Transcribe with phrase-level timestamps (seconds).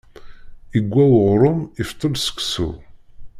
[0.77, 2.69] Iggwa uɣṛum, iftel seksu.